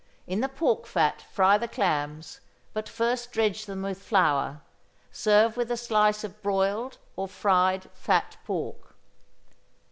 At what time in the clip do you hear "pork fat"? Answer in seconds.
0.49-1.21